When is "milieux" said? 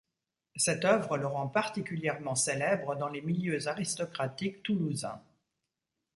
3.21-3.67